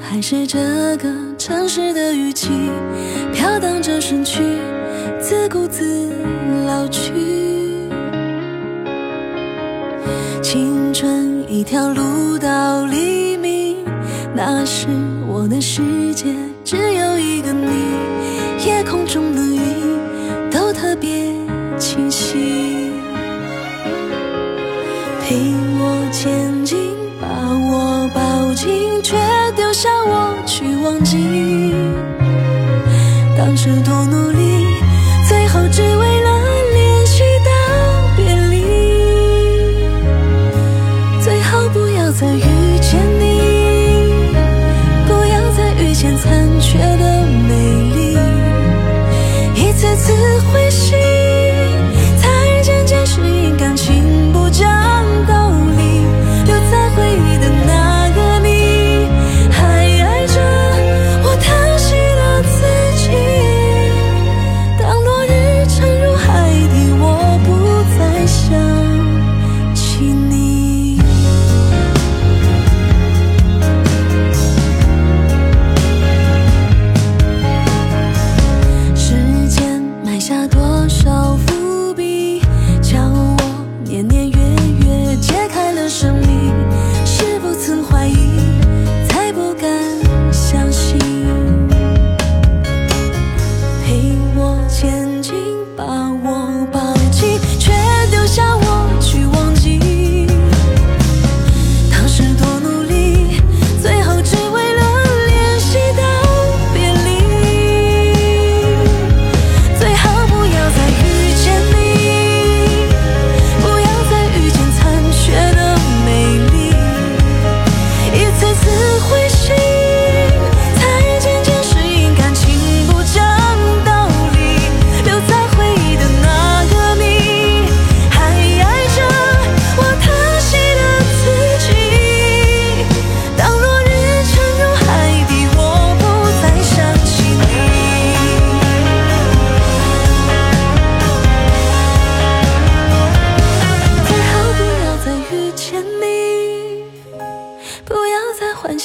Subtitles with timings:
[0.00, 0.58] 还是这
[0.96, 2.48] 个城市的雨季，
[3.32, 4.40] 飘荡着身躯，
[5.20, 6.10] 自顾自
[6.66, 7.12] 老去。
[10.42, 13.76] 青春一条路到黎明，
[14.34, 14.86] 那时
[15.26, 15.82] 我的世
[16.14, 16.34] 界
[16.64, 21.32] 只有一个你，夜空中的云都特别
[21.78, 22.67] 清晰。
[30.06, 31.74] 我去忘记。
[33.36, 34.66] 当时多努力，
[35.28, 36.30] 最后只为了
[36.74, 37.50] 联系到
[38.16, 38.54] 别离。
[41.22, 42.57] 最好不要再遇。
[95.98, 96.37] 让我。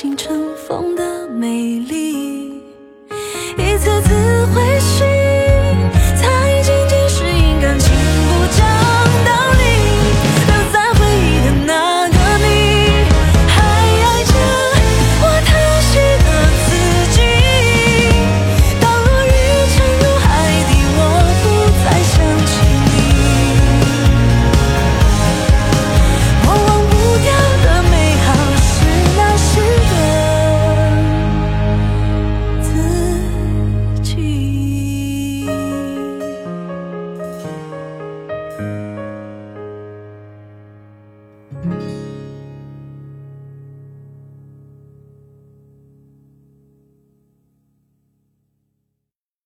[0.04, 1.83] 清晨风的美丽。